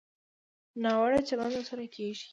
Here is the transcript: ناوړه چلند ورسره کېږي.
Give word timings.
ناوړه 0.83 1.19
چلند 1.27 1.53
ورسره 1.55 1.85
کېږي. 1.95 2.27